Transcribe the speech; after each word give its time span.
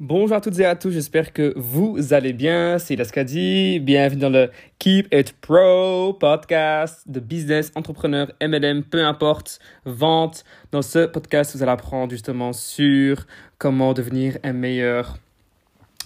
Bonjour 0.00 0.36
à 0.36 0.40
toutes 0.40 0.58
et 0.58 0.64
à 0.64 0.74
tous, 0.74 0.90
j'espère 0.90 1.34
que 1.34 1.52
vous 1.54 2.14
allez 2.14 2.32
bien. 2.32 2.78
C'est 2.78 2.96
Laskadi. 2.96 3.78
Bienvenue 3.78 4.22
dans 4.22 4.30
le 4.30 4.50
Keep 4.78 5.12
It 5.12 5.34
Pro 5.40 6.14
podcast 6.14 7.02
de 7.06 7.20
business, 7.20 7.70
entrepreneur, 7.74 8.32
MLM, 8.40 8.84
peu 8.84 9.04
importe, 9.04 9.60
vente. 9.84 10.44
Dans 10.72 10.80
ce 10.80 11.04
podcast, 11.04 11.54
vous 11.54 11.62
allez 11.62 11.72
apprendre 11.72 12.10
justement 12.10 12.54
sur 12.54 13.26
comment 13.58 13.92
devenir 13.92 14.38
un 14.42 14.54
meilleur 14.54 15.18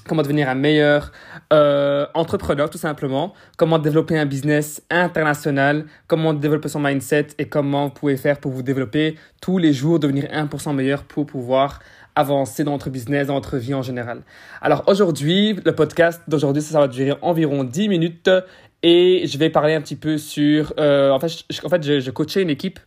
comment 0.07 0.23
devenir 0.23 0.49
un 0.49 0.55
meilleur 0.55 1.13
euh, 1.53 2.07
entrepreneur 2.15 2.71
tout 2.71 2.79
simplement, 2.79 3.35
comment 3.57 3.79
développer 3.79 4.19
un 4.19 4.27
business 4.27 4.83
international, 4.91 5.87
comment 6.07 6.35
développer 6.35 6.69
son 6.69 6.81
mindset 6.81 7.29
et 7.39 7.47
comment 7.47 7.87
vous 7.87 7.93
pouvez 7.93 8.17
faire 8.17 8.39
pour 8.39 8.53
vous 8.53 8.63
développer. 8.63 9.17
Tous 9.41 9.59
les 9.59 9.73
jours, 9.73 9.99
devenir 9.99 10.25
1% 10.25 10.75
meilleur 10.75 11.05
pour 11.05 11.27
pouvoir 11.27 11.81
avancer 12.15 12.65
dans 12.65 12.73
votre 12.73 12.91
business, 12.91 13.27
dans 13.27 13.35
votre 13.35 13.59
vie 13.59 13.75
en 13.75 13.83
général. 13.83 14.23
Alors 14.63 14.85
aujourd'hui, 14.87 15.59
le 15.65 15.73
podcast 15.75 16.23
d'aujourd'hui, 16.29 16.63
ça, 16.63 16.81
va 16.81 16.89
durer 16.89 17.15
environ 17.21 17.63
10 17.63 17.89
minutes 17.89 18.31
et 18.83 19.25
je 19.27 19.39
vais 19.39 19.51
parler 19.51 19.75
un 19.75 19.83
petit 19.83 19.97
peu 19.97 20.17
sur... 20.17 20.73
Euh, 20.79 21.11
en 21.11 21.21
fait, 21.21 21.45
je, 21.51 21.67
en 21.67 21.69
fait 21.69 21.83
je, 21.83 22.01
je 22.01 22.11
coachais 22.11 22.43
une 22.43 22.51
équipe 22.51 22.81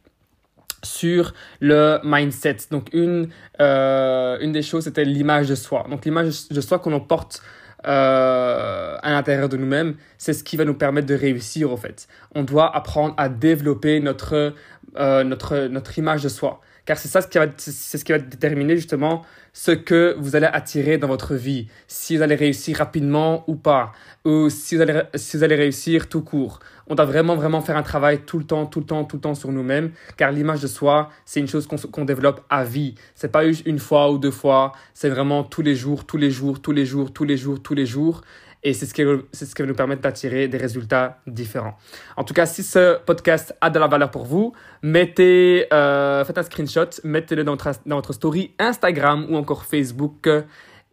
sur 0.83 1.33
le 1.59 1.99
mindset. 2.03 2.57
Donc 2.71 2.89
une, 2.93 3.29
euh, 3.61 4.37
une 4.39 4.51
des 4.51 4.61
choses, 4.61 4.85
c'était 4.85 5.05
l'image 5.05 5.47
de 5.47 5.55
soi. 5.55 5.85
Donc 5.89 6.05
l'image 6.05 6.49
de 6.49 6.61
soi 6.61 6.79
qu'on 6.79 6.99
porte 6.99 7.41
euh, 7.87 8.97
à 9.01 9.11
l'intérieur 9.11 9.49
de 9.49 9.57
nous-mêmes, 9.57 9.95
c'est 10.17 10.33
ce 10.33 10.43
qui 10.43 10.57
va 10.57 10.65
nous 10.65 10.73
permettre 10.73 11.07
de 11.07 11.15
réussir 11.15 11.71
au 11.71 11.77
fait. 11.77 12.07
On 12.35 12.43
doit 12.43 12.75
apprendre 12.75 13.13
à 13.17 13.29
développer 13.29 13.99
notre, 13.99 14.53
euh, 14.97 15.23
notre, 15.23 15.67
notre 15.67 15.97
image 15.97 16.23
de 16.23 16.29
soi 16.29 16.61
car 16.85 16.97
c'est 16.97 17.07
ça 17.07 17.21
ce 17.21 17.27
qui 17.27 17.37
va, 17.37 17.45
c'est 17.57 17.97
ce 17.97 18.05
qui 18.05 18.11
va 18.11 18.19
déterminer 18.19 18.75
justement 18.75 19.23
ce 19.53 19.71
que 19.71 20.15
vous 20.19 20.35
allez 20.35 20.47
attirer 20.47 20.97
dans 20.97 21.07
votre 21.07 21.35
vie, 21.35 21.67
si 21.87 22.17
vous 22.17 22.23
allez 22.23 22.35
réussir 22.35 22.77
rapidement 22.77 23.43
ou 23.47 23.55
pas, 23.55 23.91
ou 24.25 24.49
si 24.49 24.75
vous 24.75 24.81
allez, 24.81 25.01
si 25.15 25.37
vous 25.37 25.43
allez 25.43 25.55
réussir 25.55 26.07
tout 26.07 26.21
court. 26.21 26.59
On 26.87 26.95
doit 26.95 27.05
vraiment, 27.05 27.35
vraiment 27.35 27.61
faire 27.61 27.77
un 27.77 27.83
travail 27.83 28.19
tout 28.25 28.39
le 28.39 28.45
temps, 28.45 28.65
tout 28.65 28.79
le 28.79 28.85
temps, 28.85 29.03
tout 29.03 29.17
le 29.17 29.21
temps 29.21 29.35
sur 29.35 29.51
nous-mêmes, 29.51 29.91
car 30.17 30.31
l'image 30.31 30.61
de 30.61 30.67
soi, 30.67 31.09
c'est 31.25 31.39
une 31.39 31.47
chose 31.47 31.67
qu'on, 31.67 31.77
qu'on 31.77 32.05
développe 32.05 32.41
à 32.49 32.63
vie. 32.63 32.95
C'est 33.15 33.31
pas 33.31 33.43
une 33.45 33.79
fois 33.79 34.11
ou 34.11 34.17
deux 34.17 34.31
fois, 34.31 34.73
c'est 34.93 35.09
vraiment 35.09 35.43
tous 35.43 35.61
les 35.61 35.75
jours, 35.75 36.05
tous 36.05 36.17
les 36.17 36.31
jours, 36.31 36.61
tous 36.61 36.71
les 36.71 36.85
jours, 36.85 37.13
tous 37.13 37.25
les 37.25 37.37
jours, 37.37 37.61
tous 37.61 37.73
les 37.75 37.85
jours. 37.85 38.21
Et 38.61 38.73
c'est 38.73 38.85
ce, 38.85 38.93
qui, 38.93 39.03
c'est 39.31 39.45
ce 39.45 39.55
qui 39.55 39.61
va 39.61 39.67
nous 39.67 39.73
permettre 39.73 40.01
d'attirer 40.01 40.49
des 40.49 40.57
résultats 40.57 41.19
différents. 41.25 41.77
En 42.17 42.25
tout 42.25 42.33
cas, 42.33 42.45
si 42.45 42.61
ce 42.61 42.97
podcast 42.99 43.55
a 43.61 43.69
de 43.69 43.79
la 43.79 43.87
valeur 43.87 44.11
pour 44.11 44.25
vous, 44.25 44.53
mettez, 44.81 45.65
euh, 45.71 46.25
faites 46.25 46.37
un 46.37 46.43
screenshot, 46.43 46.89
mettez-le 47.05 47.45
dans 47.45 47.53
votre, 47.53 47.71
dans 47.85 47.95
votre 47.95 48.11
story 48.11 48.51
Instagram 48.59 49.27
ou 49.29 49.37
encore 49.37 49.63
Facebook. 49.63 50.27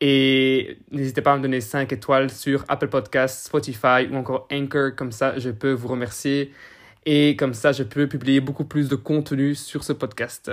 Et 0.01 0.79
n'hésitez 0.93 1.23
pas 1.23 1.33
à 1.33 1.37
me 1.39 1.43
donner 1.43 1.61
5 1.61 1.93
étoiles 1.93 2.31
sur 2.31 2.65
Apple 2.69 2.89
Podcasts, 2.89 3.47
Spotify 3.47 4.07
ou 4.13 4.17
encore 4.17 4.47
Anchor. 4.53 4.95
Comme 4.95 5.11
ça, 5.11 5.39
je 5.39 5.51
peux 5.51 5.73
vous 5.73 5.89
remercier. 5.89 6.53
Et 7.05 7.35
comme 7.37 7.55
ça, 7.55 7.73
je 7.73 7.83
peux 7.83 8.07
publier 8.07 8.41
beaucoup 8.41 8.65
plus 8.65 8.89
de 8.89 8.97
contenu 8.97 9.55
sur 9.55 9.83
ce 9.85 9.93
podcast. 9.93 10.53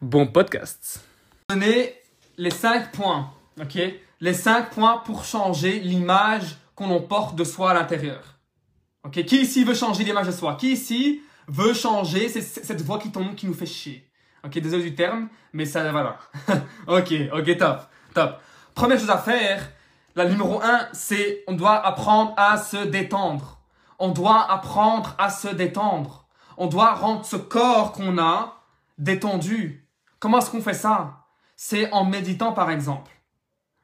Bon 0.00 0.26
podcast. 0.26 1.04
Donnez 1.50 1.94
les 2.38 2.50
5 2.50 2.90
points, 2.92 3.30
ok? 3.60 3.78
Les 4.20 4.34
cinq 4.34 4.70
points 4.70 4.98
pour 4.98 5.24
changer 5.24 5.80
l'image 5.80 6.56
qu'on 6.74 7.00
porte 7.00 7.36
de 7.36 7.44
soi 7.44 7.70
à 7.70 7.74
l'intérieur. 7.74 8.38
Ok, 9.02 9.24
qui 9.24 9.40
ici 9.40 9.64
veut 9.64 9.74
changer 9.74 10.04
l'image 10.04 10.26
de 10.26 10.32
soi? 10.32 10.56
Qui 10.56 10.72
ici 10.72 11.22
veut 11.48 11.72
changer 11.72 12.28
cette 12.28 12.82
voix 12.82 12.98
qui 12.98 13.10
tombe, 13.10 13.34
qui 13.34 13.46
nous 13.46 13.54
fait 13.54 13.66
chier? 13.66 14.06
Ok, 14.44 14.58
désolé 14.58 14.82
du 14.82 14.94
terme, 14.94 15.28
mais 15.52 15.64
ça, 15.64 15.90
voilà. 15.90 16.18
ok, 16.86 17.12
ok, 17.32 17.56
top, 17.56 17.80
top. 18.14 18.40
Première 18.74 18.98
chose 18.98 19.10
à 19.10 19.18
faire, 19.18 19.70
la 20.14 20.26
numéro 20.26 20.62
un, 20.62 20.86
c'est 20.92 21.44
on 21.46 21.54
doit 21.54 21.84
apprendre 21.86 22.34
à 22.36 22.58
se 22.58 22.76
détendre. 22.76 23.60
On 23.98 24.10
doit 24.10 24.50
apprendre 24.50 25.14
à 25.18 25.30
se 25.30 25.48
détendre. 25.48 26.26
On 26.56 26.66
doit 26.66 26.94
rendre 26.94 27.24
ce 27.24 27.36
corps 27.36 27.92
qu'on 27.92 28.18
a 28.18 28.64
détendu. 28.98 29.88
Comment 30.18 30.38
est-ce 30.38 30.50
qu'on 30.50 30.62
fait 30.62 30.74
ça? 30.74 31.26
C'est 31.56 31.90
en 31.92 32.04
méditant, 32.04 32.52
par 32.52 32.70
exemple. 32.70 33.10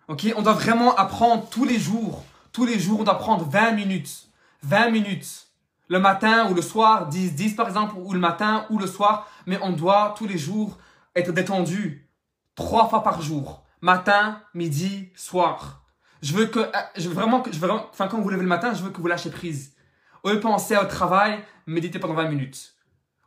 Ok, 0.08 0.32
on 0.36 0.42
doit 0.42 0.52
vraiment 0.52 0.94
apprendre 0.94 1.48
tous 1.50 1.64
les 1.64 1.80
jours. 1.80 2.24
Tous 2.52 2.64
les 2.64 2.78
jours, 2.78 3.00
on 3.00 3.04
doit 3.04 3.18
prendre 3.18 3.44
20 3.44 3.72
minutes. 3.72 4.28
20 4.62 4.90
minutes. 4.90 5.48
Le 5.88 5.98
matin 5.98 6.48
ou 6.48 6.54
le 6.54 6.62
soir, 6.62 7.08
10, 7.08 7.34
10 7.34 7.54
par 7.54 7.66
exemple, 7.66 7.96
ou 7.98 8.12
le 8.12 8.20
matin 8.20 8.66
ou 8.70 8.78
le 8.78 8.86
soir. 8.86 9.28
Mais 9.46 9.58
on 9.62 9.72
doit 9.72 10.14
tous 10.16 10.28
les 10.28 10.38
jours 10.38 10.78
être 11.16 11.32
détendu. 11.32 12.08
Trois 12.54 12.88
fois 12.88 13.02
par 13.02 13.20
jour. 13.20 13.64
Matin, 13.80 14.40
midi, 14.54 15.10
soir. 15.16 15.82
Je 16.22 16.34
veux 16.34 16.46
que, 16.46 16.60
euh, 16.60 16.70
je 16.96 17.08
veux 17.08 17.14
vraiment 17.14 17.40
que, 17.40 17.50
quand 17.50 18.20
vous 18.20 18.30
levez 18.30 18.42
le 18.42 18.48
matin, 18.48 18.74
je 18.74 18.84
veux 18.84 18.90
que 18.90 19.00
vous 19.00 19.08
lâchez 19.08 19.30
prise. 19.30 19.74
Au 20.22 20.30
lieu 20.30 20.36
de 20.36 20.40
penser 20.40 20.76
au 20.76 20.84
travail, 20.84 21.44
méditez 21.66 21.98
pendant 21.98 22.14
20 22.14 22.28
minutes. 22.28 22.74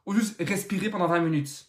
Ou 0.06 0.14
juste 0.14 0.42
respirer 0.42 0.90
pendant 0.90 1.08
20 1.08 1.20
minutes. 1.20 1.68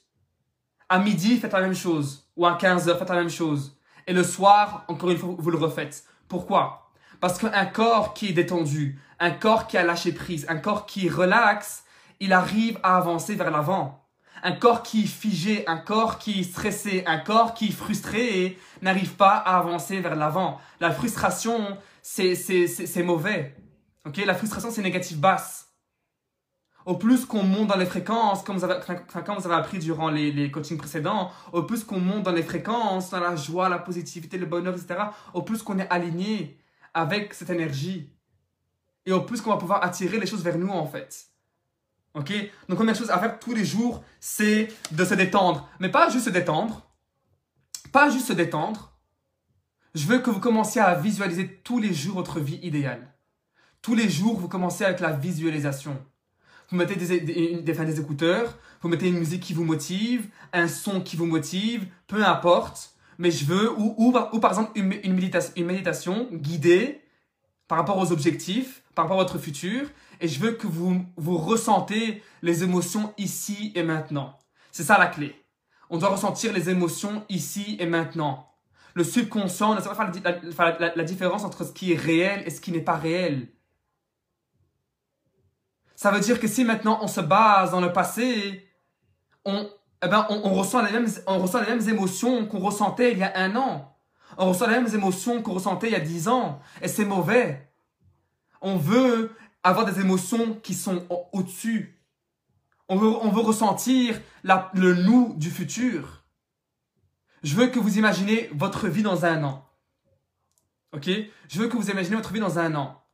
À 0.88 1.00
midi, 1.00 1.36
faites 1.38 1.52
la 1.52 1.60
même 1.62 1.74
chose. 1.74 2.30
Ou 2.36 2.46
à 2.46 2.54
15 2.54 2.88
heures, 2.88 2.98
faites 2.98 3.08
la 3.08 3.16
même 3.16 3.28
chose. 3.28 3.76
Et 4.06 4.12
le 4.12 4.24
soir, 4.24 4.84
encore 4.88 5.10
une 5.10 5.18
fois, 5.18 5.34
vous 5.38 5.50
le 5.50 5.58
refaites. 5.58 6.04
Pourquoi? 6.28 6.90
Parce 7.20 7.38
qu'un 7.38 7.66
corps 7.66 8.14
qui 8.14 8.28
est 8.28 8.32
détendu, 8.32 8.98
un 9.18 9.30
corps 9.30 9.66
qui 9.66 9.76
a 9.76 9.82
lâché 9.82 10.12
prise, 10.12 10.46
un 10.48 10.56
corps 10.56 10.86
qui 10.86 11.08
relaxe, 11.08 11.84
il 12.18 12.32
arrive 12.32 12.78
à 12.82 12.96
avancer 12.96 13.34
vers 13.34 13.50
l'avant. 13.50 14.06
Un 14.42 14.52
corps 14.52 14.82
qui 14.82 15.04
est 15.04 15.06
figé, 15.06 15.68
un 15.68 15.76
corps 15.76 16.18
qui 16.18 16.40
est 16.40 16.44
stressé, 16.44 17.04
un 17.06 17.18
corps 17.18 17.52
qui 17.52 17.68
est 17.68 17.72
frustré 17.72 18.58
n'arrive 18.80 19.16
pas 19.16 19.36
à 19.36 19.58
avancer 19.58 20.00
vers 20.00 20.16
l'avant. 20.16 20.60
La 20.80 20.90
frustration, 20.92 21.76
c'est 22.02 23.02
mauvais. 23.04 23.54
Ok? 24.06 24.16
La 24.24 24.34
frustration, 24.34 24.70
c'est 24.70 24.82
négatif 24.82 25.18
basse 25.18 25.69
au 26.86 26.96
plus 26.96 27.24
qu'on 27.24 27.42
monte 27.42 27.68
dans 27.68 27.76
les 27.76 27.86
fréquences, 27.86 28.42
comme 28.42 28.56
vous 28.56 28.64
avez, 28.64 28.80
comme 29.24 29.36
vous 29.36 29.46
avez 29.46 29.54
appris 29.54 29.78
durant 29.78 30.10
les, 30.10 30.32
les 30.32 30.50
coachings 30.50 30.78
précédents, 30.78 31.30
au 31.52 31.62
plus 31.62 31.84
qu'on 31.84 32.00
monte 32.00 32.22
dans 32.22 32.32
les 32.32 32.42
fréquences, 32.42 33.10
dans 33.10 33.20
la 33.20 33.36
joie, 33.36 33.68
la 33.68 33.78
positivité, 33.78 34.38
le 34.38 34.46
bonheur, 34.46 34.74
etc., 34.74 35.00
au 35.34 35.42
plus 35.42 35.62
qu'on 35.62 35.78
est 35.78 35.88
aligné 35.90 36.58
avec 36.94 37.34
cette 37.34 37.50
énergie. 37.50 38.10
Et 39.06 39.12
au 39.12 39.22
plus 39.22 39.40
qu'on 39.40 39.50
va 39.50 39.56
pouvoir 39.56 39.82
attirer 39.84 40.18
les 40.18 40.26
choses 40.26 40.42
vers 40.42 40.58
nous, 40.58 40.70
en 40.70 40.86
fait. 40.86 41.26
Ok? 42.14 42.32
Donc, 42.68 42.76
première 42.76 42.94
chose 42.94 43.10
à 43.10 43.18
faire 43.18 43.38
tous 43.38 43.54
les 43.54 43.64
jours, 43.64 44.02
c'est 44.18 44.68
de 44.90 45.04
se 45.04 45.14
détendre. 45.14 45.68
Mais 45.78 45.88
pas 45.88 46.10
juste 46.10 46.26
se 46.26 46.30
détendre. 46.30 46.86
Pas 47.92 48.10
juste 48.10 48.28
se 48.28 48.32
détendre. 48.32 48.92
Je 49.94 50.06
veux 50.06 50.18
que 50.18 50.30
vous 50.30 50.40
commenciez 50.40 50.80
à 50.80 50.94
visualiser 50.94 51.60
tous 51.64 51.78
les 51.78 51.92
jours 51.92 52.16
votre 52.16 52.40
vie 52.40 52.60
idéale. 52.62 53.14
Tous 53.82 53.94
les 53.94 54.08
jours, 54.08 54.38
vous 54.38 54.48
commencez 54.48 54.84
avec 54.84 55.00
la 55.00 55.12
visualisation 55.12 55.96
vous 56.70 56.76
mettez 56.76 56.94
des, 56.94 57.20
des, 57.20 57.62
des, 57.62 58.00
écouteurs, 58.00 58.56
vous 58.80 58.88
mettez 58.88 59.08
une 59.08 59.18
musique 59.18 59.42
qui 59.42 59.54
vous 59.54 59.64
motive, 59.64 60.28
un 60.52 60.68
son 60.68 61.00
qui 61.00 61.16
vous 61.16 61.26
motive, 61.26 61.86
peu 62.06 62.24
importe. 62.24 62.94
Mais 63.18 63.30
je 63.30 63.44
veux, 63.44 63.72
ou, 63.78 63.94
ou, 63.98 64.14
ou 64.32 64.40
par 64.40 64.52
exemple 64.52 64.70
une, 64.76 64.94
une, 65.02 65.14
méditation, 65.14 65.52
une 65.56 65.66
méditation 65.66 66.28
guidée 66.32 67.00
par 67.66 67.78
rapport 67.78 67.98
aux 67.98 68.12
objectifs, 68.12 68.82
par 68.94 69.04
rapport 69.04 69.20
à 69.20 69.24
votre 69.24 69.38
futur. 69.38 69.88
Et 70.20 70.28
je 70.28 70.38
veux 70.38 70.52
que 70.52 70.66
vous, 70.66 71.04
vous 71.16 71.36
ressentez 71.36 72.22
les 72.42 72.62
émotions 72.62 73.12
ici 73.18 73.72
et 73.74 73.82
maintenant. 73.82 74.38
C'est 74.70 74.84
ça 74.84 74.96
la 74.96 75.08
clé. 75.08 75.34
On 75.90 75.98
doit 75.98 76.10
ressentir 76.10 76.52
les 76.52 76.70
émotions 76.70 77.24
ici 77.28 77.76
et 77.80 77.86
maintenant. 77.86 78.46
Le 78.94 79.02
subconscient 79.02 79.74
ne 79.74 79.80
sait 79.80 79.88
pas 79.88 80.10
faire 80.52 80.76
la, 80.80 80.94
la 80.94 81.04
différence 81.04 81.44
entre 81.44 81.64
ce 81.64 81.72
qui 81.72 81.92
est 81.92 81.96
réel 81.96 82.42
et 82.46 82.50
ce 82.50 82.60
qui 82.60 82.70
n'est 82.70 82.80
pas 82.80 82.96
réel. 82.96 83.48
Ça 86.00 86.10
veut 86.10 86.20
dire 86.20 86.40
que 86.40 86.48
si 86.48 86.64
maintenant 86.64 86.98
on 87.02 87.08
se 87.08 87.20
base 87.20 87.72
dans 87.72 87.80
le 87.82 87.92
passé, 87.92 88.66
on, 89.44 89.68
eh 90.02 90.08
ben, 90.08 90.26
on, 90.30 90.54
ressent 90.54 90.80
les 90.80 90.92
mêmes, 90.92 91.06
on 91.26 91.38
ressent 91.38 91.60
les 91.60 91.66
mêmes 91.66 91.86
émotions 91.90 92.46
qu'on 92.46 92.60
ressentait 92.60 93.12
il 93.12 93.18
y 93.18 93.22
a 93.22 93.36
un 93.36 93.54
an. 93.54 93.98
On 94.38 94.48
ressent 94.48 94.66
les 94.66 94.80
mêmes 94.80 94.94
émotions 94.94 95.42
qu'on 95.42 95.52
ressentait 95.52 95.88
il 95.88 95.92
y 95.92 95.96
a 95.96 96.00
dix 96.00 96.26
ans. 96.28 96.62
Et 96.80 96.88
c'est 96.88 97.04
mauvais. 97.04 97.70
On 98.62 98.78
veut 98.78 99.36
avoir 99.62 99.84
des 99.84 100.00
émotions 100.00 100.54
qui 100.54 100.72
sont 100.72 101.04
au-dessus. 101.34 102.00
On 102.88 102.96
veut, 102.96 103.10
on 103.20 103.28
veut 103.28 103.42
ressentir 103.42 104.18
la, 104.42 104.70
le 104.72 104.94
nous 104.94 105.34
du 105.36 105.50
futur. 105.50 106.24
Je 107.42 107.54
veux 107.54 107.66
que 107.66 107.78
vous 107.78 107.98
imaginez 107.98 108.48
votre 108.54 108.88
vie 108.88 109.02
dans 109.02 109.26
un 109.26 109.44
an. 109.44 109.68
Ok? 110.94 111.10
Je 111.50 111.60
veux 111.60 111.68
que 111.68 111.76
vous 111.76 111.90
imaginez 111.90 112.16
votre 112.16 112.32
vie 112.32 112.40
dans 112.40 112.58
un 112.58 112.74
an. 112.74 113.04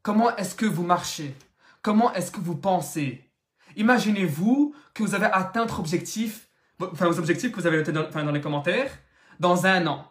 Comment 0.00 0.34
est-ce 0.36 0.54
que 0.54 0.64
vous 0.64 0.84
marchez? 0.84 1.36
Comment 1.82 2.12
est-ce 2.12 2.30
que 2.30 2.40
vous 2.40 2.56
pensez? 2.56 3.30
Imaginez-vous 3.76 4.74
que 4.94 5.02
vous 5.02 5.14
avez 5.14 5.26
atteint 5.26 5.62
votre 5.62 5.80
objectif, 5.80 6.48
enfin 6.80 7.06
vos 7.06 7.18
objectifs 7.18 7.52
que 7.52 7.60
vous 7.60 7.66
avez 7.66 7.78
notés 7.78 7.92
dans, 7.92 8.32
les 8.32 8.40
commentaires, 8.40 8.90
dans 9.38 9.66
un 9.66 9.86
an. 9.86 10.04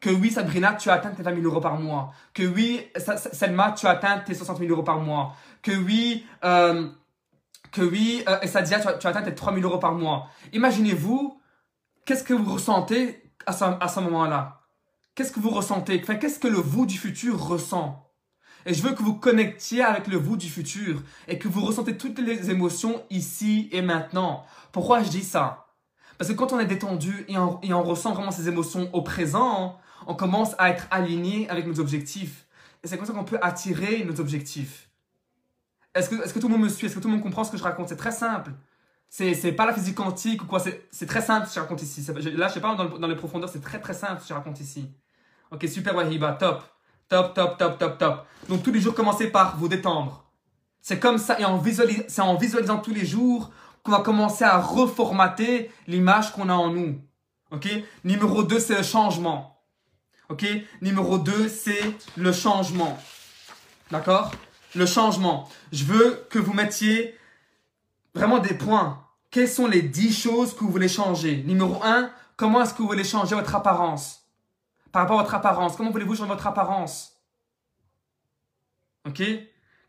Que 0.00 0.10
oui, 0.10 0.30
Sabrina, 0.30 0.74
tu 0.74 0.90
as 0.90 0.94
atteint 0.94 1.10
tes 1.10 1.22
20 1.22 1.34
000 1.36 1.46
euros 1.46 1.60
par 1.60 1.80
mois. 1.80 2.12
Que 2.34 2.42
oui, 2.42 2.86
Selma, 3.32 3.72
tu 3.72 3.86
as 3.86 3.90
atteint 3.90 4.18
tes 4.18 4.34
60 4.34 4.58
000 4.58 4.70
euros 4.70 4.82
par 4.82 5.00
mois. 5.00 5.34
Que 5.62 5.72
oui, 5.72 6.26
euh, 6.44 6.88
que 7.72 7.80
oui, 7.80 8.22
euh, 8.28 8.46
Sadia, 8.46 8.78
tu 8.78 9.06
as, 9.06 9.10
atteint 9.10 9.22
tes 9.22 9.34
3 9.34 9.54
000 9.54 9.64
euros 9.66 9.78
par 9.78 9.94
mois. 9.94 10.28
Imaginez-vous, 10.52 11.40
qu'est-ce 12.04 12.24
que 12.24 12.34
vous 12.34 12.52
ressentez 12.52 13.32
à 13.46 13.52
ce, 13.52 14.00
moment-là? 14.00 14.60
Qu'est-ce 15.14 15.32
que 15.32 15.40
vous 15.40 15.50
ressentez? 15.50 16.00
Qu'est-ce 16.00 16.38
que 16.38 16.48
le 16.48 16.58
vous 16.58 16.84
du 16.84 16.98
futur 16.98 17.42
ressent? 17.42 18.05
Et 18.66 18.74
je 18.74 18.82
veux 18.82 18.92
que 18.94 19.02
vous 19.02 19.14
connectiez 19.14 19.82
avec 19.82 20.08
le 20.08 20.16
vous 20.16 20.36
du 20.36 20.50
futur 20.50 21.02
et 21.28 21.38
que 21.38 21.46
vous 21.46 21.64
ressentez 21.64 21.96
toutes 21.96 22.18
les 22.18 22.50
émotions 22.50 23.02
ici 23.10 23.68
et 23.70 23.80
maintenant. 23.80 24.44
Pourquoi 24.72 25.04
je 25.04 25.08
dis 25.08 25.22
ça? 25.22 25.68
Parce 26.18 26.30
que 26.30 26.34
quand 26.34 26.52
on 26.52 26.58
est 26.58 26.66
détendu 26.66 27.24
et 27.28 27.38
on, 27.38 27.82
ressent 27.82 28.12
vraiment 28.12 28.32
ces 28.32 28.48
émotions 28.48 28.90
au 28.92 29.02
présent, 29.02 29.78
on 30.08 30.14
commence 30.14 30.56
à 30.58 30.70
être 30.70 30.88
aligné 30.90 31.48
avec 31.48 31.66
nos 31.66 31.78
objectifs. 31.78 32.46
Et 32.82 32.88
c'est 32.88 32.96
comme 32.96 33.06
ça 33.06 33.12
qu'on 33.12 33.24
peut 33.24 33.38
attirer 33.40 34.04
nos 34.04 34.18
objectifs. 34.20 34.90
Est-ce 35.94 36.10
que, 36.10 36.16
est 36.16 36.32
que 36.32 36.38
tout 36.40 36.48
le 36.48 36.54
monde 36.54 36.64
me 36.64 36.68
suit? 36.68 36.86
Est-ce 36.86 36.96
que 36.96 37.00
tout 37.00 37.08
le 37.08 37.14
monde 37.14 37.22
comprend 37.22 37.44
ce 37.44 37.52
que 37.52 37.56
je 37.56 37.62
raconte? 37.62 37.88
C'est 37.88 37.96
très 37.96 38.12
simple. 38.12 38.50
C'est 39.08 39.52
pas 39.52 39.66
la 39.66 39.72
physique 39.72 39.94
quantique 39.94 40.42
ou 40.42 40.46
quoi. 40.46 40.58
C'est 40.58 41.06
très 41.06 41.22
simple 41.22 41.46
ce 41.46 41.50
que 41.50 41.54
je 41.54 41.60
raconte 41.60 41.82
ici. 41.82 42.04
Là, 42.34 42.48
je 42.48 42.54
sais 42.54 42.60
pas 42.60 42.74
dans, 42.74 42.98
dans 42.98 43.06
les 43.06 43.16
profondeurs, 43.16 43.48
c'est 43.48 43.60
très 43.60 43.78
très 43.78 43.94
simple 43.94 44.16
ce 44.16 44.22
que 44.22 44.28
je 44.30 44.34
raconte 44.34 44.58
ici. 44.60 44.90
Ok, 45.52 45.68
super 45.68 45.94
Wahiba, 45.94 46.32
top. 46.32 46.64
Top, 47.08 47.34
top, 47.34 47.56
top, 47.56 47.78
top, 47.78 47.98
top. 47.98 48.26
Donc 48.48 48.62
tous 48.62 48.72
les 48.72 48.80
jours, 48.80 48.94
commencez 48.94 49.28
par 49.28 49.56
vous 49.58 49.68
détendre. 49.68 50.24
C'est 50.80 50.98
comme 50.98 51.18
ça, 51.18 51.38
et 51.40 51.44
en, 51.44 51.54
en 51.54 52.36
visualisant 52.36 52.78
tous 52.78 52.92
les 52.92 53.06
jours 53.06 53.50
qu'on 53.82 53.92
va 53.92 54.00
commencer 54.00 54.44
à 54.44 54.58
reformater 54.58 55.70
l'image 55.86 56.32
qu'on 56.32 56.48
a 56.48 56.54
en 56.54 56.70
nous. 56.70 57.00
Ok? 57.52 57.68
Numéro 58.04 58.42
2, 58.42 58.58
c'est 58.58 58.76
le 58.76 58.82
changement. 58.82 59.62
Ok? 60.28 60.44
Numéro 60.82 61.18
2, 61.18 61.48
c'est 61.48 61.94
le 62.16 62.32
changement. 62.32 62.98
D'accord? 63.90 64.32
Le 64.74 64.86
changement. 64.86 65.48
Je 65.72 65.84
veux 65.84 66.26
que 66.28 66.40
vous 66.40 66.52
mettiez 66.52 67.16
vraiment 68.14 68.38
des 68.38 68.54
points. 68.54 69.04
Quelles 69.30 69.48
sont 69.48 69.66
les 69.66 69.82
10 69.82 70.12
choses 70.12 70.54
que 70.54 70.60
vous 70.60 70.70
voulez 70.70 70.88
changer? 70.88 71.44
Numéro 71.46 71.80
1, 71.82 72.10
comment 72.36 72.62
est-ce 72.62 72.74
que 72.74 72.82
vous 72.82 72.88
voulez 72.88 73.04
changer 73.04 73.36
votre 73.36 73.54
apparence? 73.54 74.25
Par 74.92 75.02
rapport 75.02 75.20
à 75.20 75.22
votre 75.22 75.34
apparence. 75.34 75.76
Comment 75.76 75.90
voulez-vous 75.90 76.16
changer 76.16 76.28
votre 76.28 76.46
apparence? 76.46 77.16
Ok? 79.06 79.22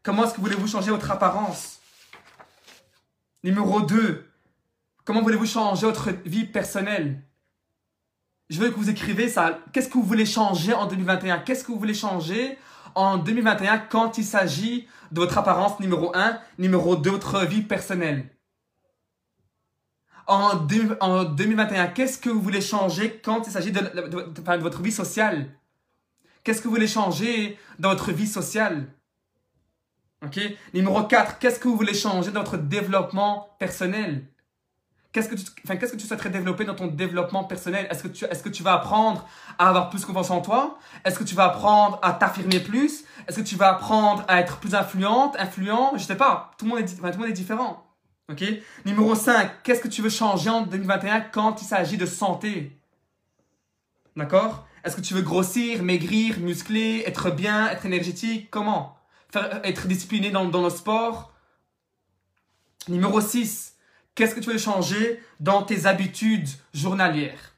Comment 0.04 0.26
est-ce 0.26 0.34
que 0.36 0.42
voulez-vous 0.42 0.68
changer 0.68 0.92
votre 0.92 1.10
apparence? 1.12 1.80
Numéro 3.44 3.82
2. 3.82 4.30
Comment 5.06 5.22
voulez-vous 5.22 5.46
changer 5.46 5.86
votre 5.86 6.12
vie 6.26 6.46
personnelle? 6.46 7.24
Je 8.50 8.60
veux 8.60 8.70
que 8.70 8.76
vous 8.76 8.90
écrivez 8.90 9.28
ça. 9.28 9.60
Qu'est-ce 9.74 9.90
que 9.90 9.96
vous 9.96 10.04
voulez 10.04 10.26
changer 10.26 10.74
en 10.74 10.86
2021 10.88 11.40
Qu'est-ce 11.40 11.64
que 11.64 11.72
vous 11.72 11.80
voulez 11.80 11.94
changer 11.94 12.58
en 12.96 13.18
2021 13.18 13.80
quand 13.80 14.18
il 14.18 14.24
s'agit 14.24 14.88
de 15.12 15.20
votre 15.20 15.38
apparence 15.38 15.80
numéro 15.80 16.16
1, 16.16 16.40
numéro 16.58 16.96
2, 16.96 17.10
votre 17.10 17.46
vie 17.46 17.62
personnelle? 17.62 18.30
En, 20.28 20.56
2021, 20.56 21.88
qu'est-ce 21.88 22.18
que 22.18 22.30
vous 22.30 22.42
voulez 22.42 22.62
changer 22.62 23.20
quand 23.24 23.48
il 23.48 23.52
s'agit 23.52 23.72
de, 23.72 23.82
votre 24.60 24.82
vie 24.82 24.92
sociale? 24.92 25.50
Qu'est-ce 26.44 26.62
que 26.62 26.68
vous 26.68 26.74
voulez 26.74 26.88
changer 26.88 27.58
dans 27.80 27.90
votre 27.90 28.12
vie 28.12 28.28
sociale? 28.28 28.88
Ok? 30.26 30.40
Numéro 30.74 31.04
4, 31.04 31.40
qu'est-ce 31.40 31.60
que 31.60 31.68
vous 31.68 31.78
voulez 31.78 31.94
changer 31.94 32.32
dans 32.32 32.44
votre 32.44 32.58
développement 32.58 33.56
personnel? 33.60 34.28
Qu'est-ce 35.14 35.30
que 35.30 35.36
tu, 35.36 35.46
enfin, 35.66 35.78
qu'est-ce 35.78 35.94
que 35.94 35.98
tu 35.98 36.06
souhaiterais 36.06 36.30
développer 36.30 36.66
dans 36.66 36.76
ton 36.76 36.88
développement 36.88 37.44
personnel? 37.44 37.88
Est-ce 37.90 38.04
que, 38.04 38.08
tu, 38.08 38.26
est-ce 38.26 38.44
que 38.44 38.50
tu 38.50 38.62
vas 38.62 38.74
apprendre 38.74 39.28
à 39.58 39.70
avoir 39.70 39.90
plus 39.90 40.06
confiance 40.06 40.30
en 40.30 40.42
toi? 40.42 40.78
Est-ce 41.06 41.18
que 41.18 41.24
tu 41.24 41.34
vas 41.34 41.46
apprendre 41.46 42.00
à 42.02 42.14
t'affirmer 42.14 42.60
plus? 42.60 43.04
Est-ce 43.28 43.38
que 43.38 43.44
tu 43.44 43.56
vas 43.56 43.70
apprendre 43.70 44.26
à 44.28 44.42
être 44.42 44.58
plus 44.58 44.76
influente, 44.76 45.36
influent? 45.40 45.94
Je 45.96 46.04
sais 46.04 46.18
pas. 46.18 46.52
Tout 46.58 46.66
le 46.66 46.72
monde 46.72 46.80
est, 46.82 46.96
tout 46.96 47.04
le 47.04 47.18
monde 47.18 47.30
est 47.30 47.34
différent. 47.34 47.87
Ok? 48.30 48.44
Numéro 48.86 49.16
5, 49.16 49.64
qu'est-ce 49.64 49.80
que 49.80 49.88
tu 49.88 50.02
veux 50.02 50.10
changer 50.10 50.50
en 50.50 50.64
2021 50.64 51.22
quand 51.22 51.62
il 51.62 51.66
s'agit 51.66 51.98
de 51.98 52.06
santé? 52.06 52.78
D'accord? 54.18 54.68
Est-ce 54.84 54.98
que 54.98 55.02
tu 55.02 55.14
veux 55.14 55.22
grossir, 55.22 55.82
maigrir, 55.82 56.40
muscler, 56.40 57.04
être 57.06 57.32
bien, 57.32 57.70
être 57.70 57.86
énergétique? 57.86 58.50
Comment? 58.52 58.98
Faire, 59.32 59.62
Être 59.64 59.88
discipliné 59.88 60.30
dans, 60.30 60.46
dans 60.46 60.64
le 60.64 60.70
sport? 60.70 61.34
Numéro 62.90 63.22
6, 63.22 63.76
qu'est-ce 64.16 64.36
que 64.36 64.40
tu 64.42 64.52
veux 64.52 64.58
changer 64.58 65.22
dans 65.40 65.64
tes 65.64 65.86
habitudes 65.86 66.50
journalières? 66.74 67.54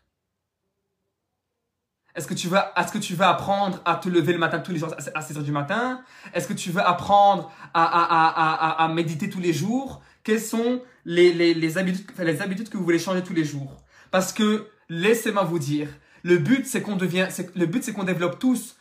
Est-ce 2.16 2.28
que, 2.28 2.34
tu 2.34 2.48
veux, 2.48 2.58
est-ce 2.76 2.92
que 2.92 2.98
tu 2.98 3.14
veux 3.16 3.26
apprendre 3.26 3.80
à 3.86 3.96
te 3.96 4.10
lever 4.10 4.34
le 4.34 4.40
matin 4.40 4.60
tous 4.60 4.72
les 4.72 4.80
jours 4.80 4.94
à 5.16 5.22
6 5.22 5.38
heures 5.38 5.44
du 5.44 5.52
matin? 5.52 6.02
Est-ce 6.34 6.48
que 6.48 6.54
tu 6.54 6.70
veux 6.72 6.82
apprendre 6.86 7.52
à, 7.74 7.84
à, 7.86 8.82
à, 8.82 8.84
à, 8.84 8.88
méditer 8.90 9.30
tous 9.30 9.40
les 9.40 9.54
jours? 9.54 10.02
Quelles 10.30 10.40
sont 10.40 10.84
les, 11.06 11.34
les, 11.34 11.78
habitudes, 11.80 12.06
les 12.20 12.42
habitudes 12.44 12.70
que 12.70 12.78
vous 12.78 12.84
voulez 12.84 13.00
changer 13.00 13.24
tous 13.24 13.34
les 13.34 13.44
jours. 13.44 13.78
Parce 14.12 14.32
que, 14.32 14.68
laissez-moi 14.88 15.44
vous 15.44 15.58
dire, 15.58 15.90
le 16.22 16.38
but, 16.38 16.68
c'est 16.68 16.84
qu'on 16.84 16.98
devient, 16.98 17.28
le 17.56 17.66
but, 17.66 17.84
c'est 17.84 17.94
qu'on 17.94 18.04
développe 18.04 18.38
tous 18.38 18.76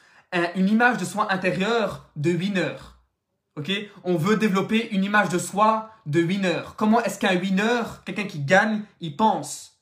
une 0.55 0.69
image 0.69 0.99
de 0.99 1.07
soi 1.07 1.33
intérieure 1.33 2.11
de 2.17 2.33
winner. 2.33 2.77
Ok? 3.57 3.71
On 4.05 4.17
veut 4.17 4.37
développer 4.37 4.91
une 4.91 5.05
image 5.05 5.31
de 5.31 5.39
soi 5.39 5.91
de 6.05 6.21
winner. 6.21 6.61
Comment 6.77 7.03
est-ce 7.03 7.19
qu'un 7.19 7.37
winner, 7.37 7.83
quelqu'un 8.05 8.25
qui 8.25 8.41
gagne, 8.41 8.83
il 9.01 9.17
pense? 9.17 9.81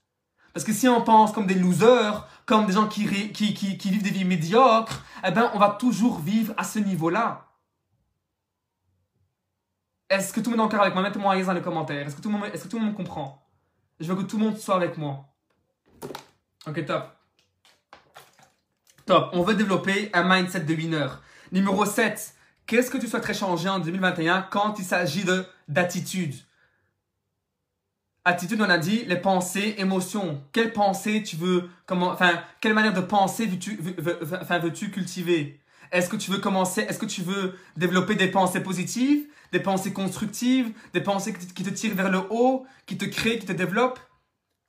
Parce 0.54 0.64
que 0.64 0.72
si 0.72 0.86
on 0.86 1.02
pense 1.02 1.32
comme 1.32 1.48
des 1.48 1.54
losers, 1.54 2.28
comme 2.46 2.66
des 2.66 2.74
gens 2.74 2.86
qui, 2.86 3.08
qui, 3.32 3.54
qui, 3.54 3.76
qui 3.76 3.90
vivent 3.90 4.04
des 4.04 4.10
vies 4.10 4.24
médiocres, 4.24 5.04
eh 5.26 5.32
ben, 5.32 5.50
on 5.52 5.58
va 5.58 5.76
toujours 5.80 6.20
vivre 6.20 6.54
à 6.56 6.62
ce 6.62 6.78
niveau-là. 6.78 7.48
Est-ce 10.08 10.32
que 10.32 10.40
tout 10.40 10.50
le 10.50 10.56
monde 10.56 10.66
est 10.70 10.74
encore 10.74 10.82
avec 10.82 10.94
moi? 10.94 11.02
Mettez-moi 11.02 11.34
un 11.34 11.36
yes 11.36 11.46
dans 11.46 11.52
les 11.52 11.62
commentaires. 11.62 12.06
Est-ce 12.06 12.16
que, 12.16 12.22
tout 12.22 12.30
le 12.30 12.38
monde, 12.38 12.48
est-ce 12.52 12.64
que 12.64 12.68
tout 12.68 12.78
le 12.78 12.84
monde 12.84 12.94
comprend? 12.94 13.44
Je 13.98 14.12
veux 14.12 14.16
que 14.16 14.28
tout 14.28 14.38
le 14.38 14.44
monde 14.44 14.58
soit 14.58 14.76
avec 14.76 14.96
moi. 14.98 15.26
Ok, 16.66 16.84
top. 16.84 17.08
Top. 19.04 19.30
On 19.32 19.42
veut 19.42 19.54
développer 19.54 20.10
un 20.12 20.22
mindset 20.22 20.60
de 20.60 20.74
winner. 20.74 21.08
Numéro 21.52 21.84
7. 21.84 22.34
Qu'est-ce 22.66 22.90
que 22.90 22.98
tu 22.98 23.06
souhaiterais 23.06 23.34
changer 23.34 23.68
en 23.68 23.78
2021 23.78 24.42
quand 24.50 24.78
il 24.78 24.84
s'agit 24.84 25.24
de, 25.24 25.46
d'attitude? 25.68 26.34
Attitude, 28.24 28.60
on 28.60 28.68
a 28.68 28.78
dit 28.78 29.04
les 29.04 29.16
pensées, 29.16 29.76
émotions. 29.78 30.42
Quelle 30.52 30.72
pensée 30.72 31.22
tu 31.22 31.36
veux, 31.36 31.70
enfin, 31.88 32.42
quelle 32.60 32.74
manière 32.74 32.92
de 32.92 33.00
penser 33.00 33.46
veux-tu, 33.46 33.76
veux-tu 33.76 34.90
cultiver? 34.90 35.60
Est-ce 35.92 36.08
que 36.08 36.16
tu 36.16 36.30
veux 36.30 36.38
commencer, 36.38 36.82
est-ce 36.82 36.98
que 36.98 37.06
tu 37.06 37.22
veux 37.22 37.54
développer 37.76 38.14
des 38.14 38.28
pensées 38.28 38.60
positives 38.60 39.26
des 39.52 39.60
pensées 39.60 39.92
constructives, 39.92 40.72
des 40.92 41.00
pensées 41.00 41.32
qui 41.32 41.62
te 41.62 41.70
tirent 41.70 41.94
vers 41.94 42.10
le 42.10 42.20
haut, 42.30 42.66
qui 42.86 42.96
te 42.96 43.04
créent, 43.04 43.38
qui 43.38 43.46
te 43.46 43.52
développent? 43.52 44.00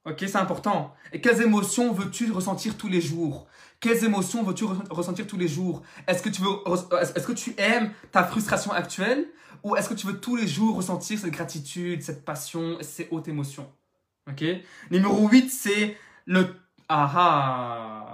Ok, 0.05 0.19
c'est 0.19 0.37
important. 0.37 0.93
Et 1.11 1.19
quelles 1.19 1.41
émotions 1.41 1.91
veux-tu 1.91 2.31
ressentir 2.31 2.77
tous 2.77 2.87
les 2.87 3.01
jours? 3.01 3.47
Quelles 3.79 4.05
émotions 4.05 4.43
veux-tu 4.43 4.63
ressentir 4.89 5.27
tous 5.27 5.37
les 5.37 5.49
jours? 5.49 5.81
Est-ce 6.07 6.23
que 6.23 6.29
tu 6.29 6.41
veux, 6.41 6.49
est-ce 7.01 7.27
que 7.27 7.33
tu 7.33 7.53
aimes 7.57 7.92
ta 8.11 8.23
frustration 8.23 8.71
actuelle? 8.71 9.27
Ou 9.63 9.75
est-ce 9.75 9.89
que 9.89 9.94
tu 9.94 10.07
veux 10.07 10.19
tous 10.19 10.35
les 10.35 10.47
jours 10.47 10.77
ressentir 10.77 11.19
cette 11.19 11.31
gratitude, 11.31 12.01
cette 12.01 12.23
passion, 12.23 12.77
ces 12.81 13.09
hautes 13.11 13.27
émotions? 13.27 13.69
Ok? 14.30 14.45
Numéro 14.92 15.27
8, 15.27 15.49
c'est 15.49 15.97
le 16.25 16.56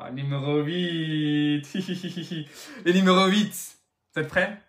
ah 0.05 0.11
numéro 0.11 0.61
8. 0.61 1.65
le 2.85 2.91
numéro 2.91 3.25
8. 3.25 3.77
Vous 4.13 4.21
êtes 4.21 4.27
prêts? 4.27 4.61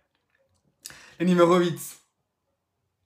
Et 1.18 1.24
numéro 1.24 1.58
8. 1.58 1.76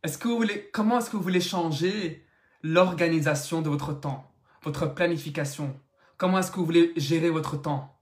Est-ce 0.03 0.19
que 0.19 0.29
vous 0.29 0.37
voulez, 0.37 0.69
comment 0.71 0.99
est-ce 0.99 1.09
que 1.09 1.17
vous 1.17 1.23
voulez 1.23 1.41
changer 1.41 2.27
l'organisation 2.63 3.63
de 3.63 3.71
votre 3.71 3.95
temps, 3.95 4.31
votre 4.63 4.87
planification? 4.87 5.75
Comment 6.19 6.41
est-ce 6.41 6.51
que 6.51 6.57
vous 6.57 6.67
voulez 6.67 6.93
gérer 6.97 7.31
votre 7.31 7.57
temps? 7.57 7.99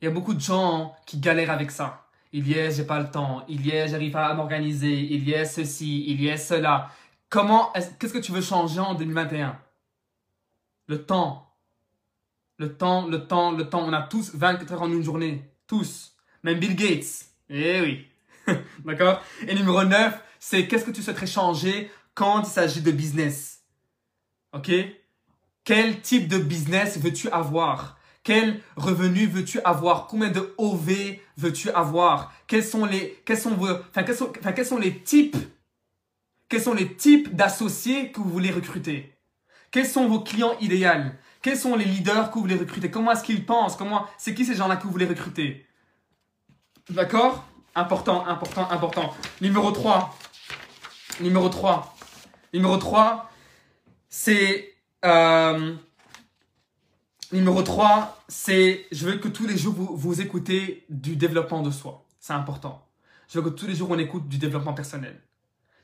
Il 0.00 0.04
y 0.04 0.08
a 0.08 0.12
beaucoup 0.12 0.34
de 0.34 0.40
gens 0.40 0.94
qui 1.04 1.18
galèrent 1.18 1.50
avec 1.50 1.72
ça. 1.72 2.06
Il 2.32 2.46
y 2.48 2.60
a, 2.60 2.70
j'ai 2.70 2.84
pas 2.84 3.00
le 3.00 3.10
temps. 3.10 3.44
Il 3.48 3.66
y 3.66 3.76
a, 3.76 3.88
j'arrive 3.88 4.12
pas 4.12 4.26
à 4.26 4.34
m'organiser. 4.34 5.00
Il 5.00 5.28
y 5.28 5.34
a 5.34 5.44
ceci, 5.44 6.04
il 6.06 6.22
y 6.22 6.30
a 6.30 6.36
cela. 6.36 6.92
Comment, 7.28 7.72
qu'est-ce 7.98 8.12
que 8.12 8.18
tu 8.18 8.30
veux 8.30 8.40
changer 8.40 8.78
en 8.78 8.94
2021 8.94 9.58
Le 10.86 11.04
temps. 11.04 11.47
Le 12.58 12.76
temps, 12.76 13.06
le 13.06 13.26
temps, 13.26 13.52
le 13.52 13.68
temps. 13.68 13.84
On 13.86 13.92
a 13.92 14.02
tous 14.02 14.34
24 14.34 14.72
heures 14.72 14.82
en 14.82 14.92
une 14.92 15.04
journée. 15.04 15.44
Tous. 15.68 16.16
Même 16.42 16.58
Bill 16.58 16.74
Gates. 16.74 17.26
Eh 17.48 17.80
oui. 17.80 18.06
D'accord? 18.84 19.22
Et 19.46 19.54
numéro 19.54 19.84
9, 19.84 20.20
c'est 20.40 20.66
qu'est-ce 20.66 20.84
que 20.84 20.90
tu 20.90 21.02
souhaiterais 21.02 21.28
changer 21.28 21.90
quand 22.14 22.42
il 22.42 22.46
s'agit 22.46 22.80
de 22.80 22.90
business? 22.90 23.62
Ok? 24.52 24.72
Quel 25.62 26.00
type 26.00 26.26
de 26.26 26.38
business 26.38 26.98
veux-tu 26.98 27.28
avoir? 27.30 27.96
Quel 28.24 28.60
revenu 28.76 29.26
veux-tu 29.26 29.60
avoir? 29.60 30.08
Combien 30.08 30.30
de 30.30 30.52
OV 30.58 30.90
veux-tu 31.36 31.70
avoir? 31.70 32.32
Quels 32.48 32.64
sont 32.64 32.84
les, 32.84 33.22
quels 33.24 33.38
sont 33.38 33.54
les 36.74 36.94
types 36.94 37.36
d'associés 37.36 38.10
que 38.10 38.20
vous 38.20 38.30
voulez 38.30 38.50
recruter? 38.50 39.14
Quels 39.70 39.86
sont 39.86 40.08
vos 40.08 40.20
clients 40.20 40.58
idéaux? 40.60 41.12
Quels 41.42 41.58
sont 41.58 41.76
les 41.76 41.84
leaders 41.84 42.30
que 42.30 42.34
vous 42.34 42.42
voulez 42.42 42.56
recruter? 42.56 42.90
Comment 42.90 43.12
est-ce 43.12 43.24
qu'ils 43.24 43.46
pensent? 43.46 43.76
Comment, 43.76 44.06
c'est 44.16 44.34
qui 44.34 44.44
ces 44.44 44.54
gens-là 44.54 44.76
que 44.76 44.84
vous 44.84 44.90
voulez 44.90 45.06
recruter? 45.06 45.66
D'accord? 46.90 47.46
Important, 47.74 48.26
important, 48.26 48.68
important. 48.70 49.14
Numéro 49.40 49.70
3. 49.70 50.16
Numéro 51.20 51.48
3. 51.48 51.96
Numéro 52.52 52.76
3, 52.76 53.30
c'est... 54.08 54.74
Euh, 55.04 55.76
Numéro 57.30 57.62
3, 57.62 58.24
c'est 58.28 58.86
je 58.90 59.06
veux 59.06 59.18
que 59.18 59.28
tous 59.28 59.46
les 59.46 59.58
jours 59.58 59.74
vous, 59.74 59.94
vous 59.94 60.20
écoutez 60.22 60.86
du 60.88 61.14
développement 61.14 61.60
de 61.60 61.70
soi. 61.70 62.06
C'est 62.18 62.32
important. 62.32 62.88
Je 63.28 63.38
veux 63.38 63.50
que 63.50 63.54
tous 63.54 63.66
les 63.66 63.74
jours 63.74 63.90
on 63.90 63.98
écoute 63.98 64.28
du 64.28 64.38
développement 64.38 64.72
personnel. 64.72 65.20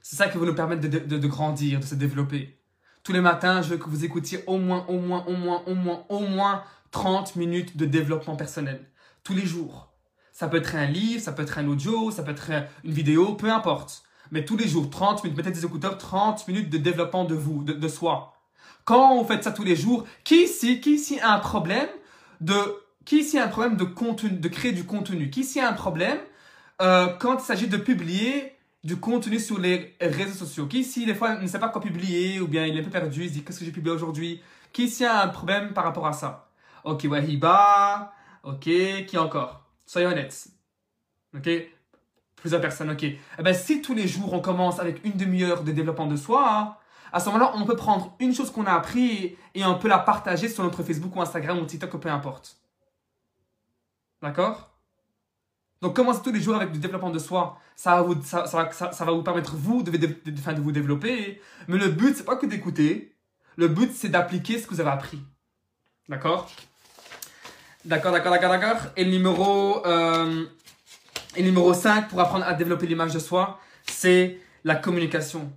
C'est 0.00 0.16
ça 0.16 0.28
qui 0.28 0.38
va 0.38 0.46
nous 0.46 0.54
permettre 0.54 0.80
de, 0.80 0.88
de, 0.88 1.18
de, 1.18 1.26
grandir, 1.26 1.80
de 1.80 1.84
se 1.84 1.94
développer. 1.94 2.58
Tous 3.04 3.12
les 3.12 3.20
matins, 3.20 3.60
je 3.60 3.68
veux 3.68 3.76
que 3.76 3.90
vous 3.90 4.06
écoutiez 4.06 4.42
au 4.46 4.56
moins, 4.56 4.86
au 4.88 4.98
moins, 4.98 5.26
au 5.26 5.36
moins, 5.36 5.62
au 5.66 5.74
moins, 5.74 6.04
au 6.08 6.20
moins 6.20 6.64
30 6.90 7.36
minutes 7.36 7.76
de 7.76 7.84
développement 7.84 8.34
personnel. 8.34 8.88
Tous 9.22 9.34
les 9.34 9.44
jours. 9.44 9.92
Ça 10.32 10.48
peut 10.48 10.56
être 10.56 10.74
un 10.74 10.86
livre, 10.86 11.22
ça 11.22 11.32
peut 11.32 11.42
être 11.42 11.58
un 11.58 11.68
audio, 11.68 12.10
ça 12.10 12.22
peut 12.22 12.30
être 12.30 12.50
une 12.82 12.92
vidéo, 12.92 13.34
peu 13.34 13.52
importe. 13.52 14.04
Mais 14.30 14.46
tous 14.46 14.56
les 14.56 14.66
jours, 14.66 14.88
30 14.88 15.22
minutes, 15.22 15.36
mettez 15.36 15.50
des 15.50 15.66
écouteurs, 15.66 15.98
30 15.98 16.48
minutes 16.48 16.70
de 16.70 16.78
développement 16.78 17.26
de 17.26 17.34
vous, 17.34 17.62
de, 17.62 17.74
de 17.74 17.88
soi. 17.88 18.32
Quand 18.86 19.16
vous 19.16 19.28
faites 19.28 19.44
ça 19.44 19.52
tous 19.52 19.64
les 19.64 19.76
jours, 19.76 20.06
qui 20.24 20.44
ici, 20.44 20.80
qui 20.80 20.94
ici 20.94 21.20
a 21.20 21.34
un 21.34 21.40
problème 21.40 21.88
de, 22.40 22.56
qui 23.04 23.18
ici 23.18 23.38
a 23.38 23.44
un 23.44 23.48
problème 23.48 23.76
de 23.76 23.84
contenu, 23.84 24.30
de 24.30 24.48
créer 24.48 24.72
du 24.72 24.84
contenu? 24.84 25.28
Qui 25.28 25.40
ici 25.40 25.60
a 25.60 25.68
un 25.68 25.74
problème, 25.74 26.18
euh, 26.80 27.08
quand 27.18 27.34
il 27.34 27.44
s'agit 27.44 27.68
de 27.68 27.76
publier 27.76 28.53
du 28.84 29.00
contenu 29.00 29.40
sur 29.40 29.58
les 29.58 29.96
réseaux 30.00 30.34
sociaux? 30.34 30.66
Qui 30.66 30.80
ici, 30.80 31.06
des 31.06 31.14
fois, 31.14 31.36
ne 31.36 31.46
sait 31.46 31.58
pas 31.58 31.70
quoi 31.70 31.80
publier, 31.80 32.40
ou 32.40 32.46
bien 32.46 32.66
il 32.66 32.76
est 32.76 32.80
un 32.80 32.84
peu 32.84 32.90
perdu, 32.90 33.24
il 33.24 33.28
se 33.28 33.34
dit, 33.34 33.42
qu'est-ce 33.42 33.58
que 33.58 33.64
j'ai 33.64 33.72
publié 33.72 33.94
aujourd'hui? 33.94 34.42
Qui 34.72 34.84
ici 34.84 35.04
a 35.04 35.22
un 35.22 35.28
problème 35.28 35.72
par 35.72 35.84
rapport 35.84 36.06
à 36.06 36.12
ça? 36.12 36.50
Ok, 36.84 37.06
Wahiba. 37.08 38.12
Ok, 38.42 38.68
qui 39.06 39.16
encore? 39.18 39.64
Soyez 39.86 40.06
honnêtes. 40.06 40.48
Ok? 41.34 41.48
Plusieurs 42.36 42.60
personnes, 42.60 42.90
ok. 42.90 43.04
Eh 43.04 43.42
ben, 43.42 43.54
si 43.54 43.80
tous 43.80 43.94
les 43.94 44.06
jours 44.06 44.34
on 44.34 44.40
commence 44.40 44.78
avec 44.78 45.02
une 45.04 45.12
demi-heure 45.12 45.64
de 45.64 45.72
développement 45.72 46.06
de 46.06 46.16
soi, 46.16 46.78
à 47.10 47.20
ce 47.20 47.26
moment-là, 47.26 47.52
on 47.54 47.64
peut 47.64 47.76
prendre 47.76 48.14
une 48.18 48.34
chose 48.34 48.50
qu'on 48.50 48.66
a 48.66 48.72
appris 48.72 49.36
et 49.54 49.64
on 49.64 49.78
peut 49.78 49.88
la 49.88 49.98
partager 49.98 50.48
sur 50.48 50.62
notre 50.62 50.82
Facebook 50.82 51.16
ou 51.16 51.22
Instagram 51.22 51.58
ou 51.58 51.64
TikTok 51.64 51.94
ou 51.94 51.98
peu 51.98 52.10
importe. 52.10 52.58
D'accord? 54.20 54.73
Donc 55.84 55.96
commencez 55.96 56.22
tous 56.22 56.32
les 56.32 56.40
jours 56.40 56.56
avec 56.56 56.72
du 56.72 56.78
développement 56.78 57.10
de 57.10 57.18
soi. 57.18 57.58
Ça 57.76 57.96
va 57.96 58.02
vous, 58.02 59.22
permettre 59.22 59.54
vous 59.54 59.82
de, 59.82 59.90
vous 60.62 60.72
développer. 60.72 61.42
Mais 61.68 61.76
le 61.76 61.88
but, 61.88 62.16
c'est 62.16 62.24
pas 62.24 62.36
que 62.36 62.46
d'écouter. 62.46 63.14
Le 63.56 63.68
but, 63.68 63.92
c'est 63.92 64.08
d'appliquer 64.08 64.58
ce 64.58 64.66
que 64.66 64.72
vous 64.72 64.80
avez 64.80 64.88
appris. 64.88 65.20
D'accord? 66.08 66.50
D'accord, 67.84 68.12
d'accord, 68.12 68.32
d'accord, 68.32 68.48
d'accord. 68.48 68.76
Et 68.96 69.04
le 69.04 69.10
numéro, 69.10 69.84
euh, 69.84 70.46
et 71.36 71.42
numéro 71.42 71.74
5 71.74 72.08
pour 72.08 72.18
apprendre 72.18 72.46
à 72.46 72.54
développer 72.54 72.86
l'image 72.86 73.12
de 73.12 73.18
soi, 73.18 73.60
c'est 73.86 74.38
la 74.64 74.76
communication. 74.76 75.52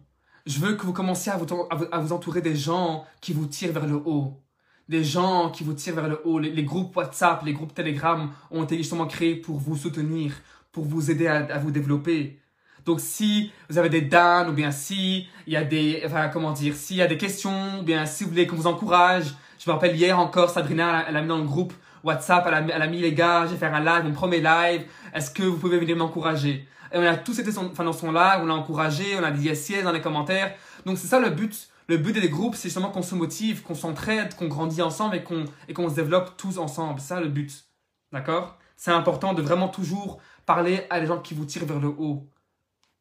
Je 0.45 0.59
veux 0.59 0.75
que 0.75 0.85
vous 0.85 0.91
commenciez 0.91 1.31
à 1.31 1.37
vous, 1.37 1.45
à 1.89 1.99
vous, 1.99 2.11
entourer 2.11 2.41
des 2.41 2.57
gens 2.57 3.05
qui 3.21 3.31
vous 3.31 3.45
tirent 3.45 3.71
vers 3.71 3.87
le 3.87 3.95
haut. 3.95 4.43
Des 4.89 5.03
gens 5.03 5.49
qui 5.49 5.63
vous 5.63 5.73
tirent 5.73 5.95
vers 5.95 6.07
le 6.07 6.21
haut. 6.23 6.39
Les, 6.39 6.63
groupes 6.63 6.95
WhatsApp, 6.95 7.43
les 7.43 7.53
groupes 7.53 7.73
Telegram 7.73 8.29
ont 8.51 8.63
été 8.63 8.77
justement 8.77 9.05
créés 9.05 9.35
pour 9.35 9.57
vous 9.57 9.75
soutenir, 9.75 10.33
pour 10.71 10.85
vous 10.85 11.11
aider 11.11 11.27
à, 11.27 11.57
vous 11.57 11.71
développer. 11.71 12.39
Donc 12.85 13.01
si 13.01 13.51
vous 13.69 13.77
avez 13.77 13.89
des 13.89 14.01
dames 14.01 14.49
ou 14.49 14.53
bien 14.53 14.71
si 14.71 15.27
il 15.45 15.53
y 15.53 15.57
a 15.57 15.65
des, 15.65 16.01
enfin 16.05 16.29
comment 16.29 16.53
dire, 16.53 16.73
s'il 16.73 16.97
y 16.97 17.01
a 17.01 17.07
des 17.07 17.17
questions, 17.17 17.79
ou 17.81 17.83
bien 17.83 18.05
si 18.05 18.23
vous 18.23 18.29
voulez 18.29 18.47
qu'on 18.47 18.55
vous 18.55 18.67
encourage. 18.67 19.35
Je 19.59 19.69
me 19.69 19.73
rappelle 19.73 19.95
hier 19.95 20.17
encore, 20.17 20.49
Sabrina, 20.49 21.05
elle 21.09 21.17
a 21.17 21.21
mis 21.21 21.27
dans 21.27 21.39
le 21.39 21.43
groupe 21.43 21.73
WhatsApp, 22.03 22.47
elle 22.47 22.81
a, 22.81 22.87
mis 22.87 22.99
les 22.99 23.13
gars, 23.13 23.45
je 23.45 23.51
vais 23.51 23.57
faire 23.57 23.73
un 23.73 23.83
live, 23.83 24.05
mon 24.05 24.13
premier 24.13 24.39
live. 24.39 24.85
Est-ce 25.13 25.31
que 25.31 25.43
vous 25.43 25.57
pouvez 25.57 25.77
venir 25.77 25.97
m'encourager? 25.97 26.67
Et 26.93 26.97
on 26.97 27.03
a 27.03 27.15
tous 27.15 27.37
été 27.39 27.51
son, 27.51 27.65
dans 27.65 27.93
son 27.93 28.11
live, 28.11 28.39
on 28.41 28.45
l'a 28.45 28.53
encouragé, 28.53 29.03
on 29.19 29.23
a 29.23 29.31
dit 29.31 29.47
yes, 29.47 29.69
yes 29.69 29.83
dans 29.83 29.91
les 29.91 30.01
commentaires. 30.01 30.53
Donc 30.85 30.97
c'est 30.97 31.07
ça 31.07 31.19
le 31.19 31.29
but. 31.29 31.67
Le 31.87 31.97
but 31.97 32.13
des 32.13 32.29
groupes, 32.29 32.55
c'est 32.55 32.67
justement 32.67 32.89
qu'on 32.89 33.01
se 33.01 33.15
motive, 33.15 33.63
qu'on 33.63 33.75
s'entraide, 33.75 34.35
qu'on 34.35 34.47
grandit 34.47 34.81
ensemble 34.81 35.15
et 35.15 35.73
qu'on 35.73 35.89
se 35.89 35.95
développe 35.95 36.35
tous 36.35 36.57
ensemble. 36.57 36.99
Ça 36.99 37.21
le 37.21 37.29
but. 37.29 37.65
D'accord? 38.11 38.57
C'est 38.75 38.91
important 38.91 39.33
de 39.33 39.41
vraiment 39.41 39.69
toujours 39.69 40.19
parler 40.45 40.85
à 40.89 40.99
des 40.99 41.07
gens 41.07 41.19
qui 41.19 41.33
vous 41.33 41.45
tirent 41.45 41.65
vers 41.65 41.79
le 41.79 41.87
haut. 41.87 42.27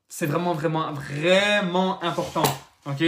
C'est 0.08 0.26
vraiment, 0.26 0.54
vraiment, 0.54 0.92
vraiment 0.92 2.02
important. 2.02 2.44
Ok? 2.86 3.02